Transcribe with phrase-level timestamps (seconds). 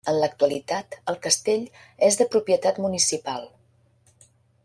[0.11, 1.67] En l'actualitat el castell
[2.09, 3.47] és de propietat municipal.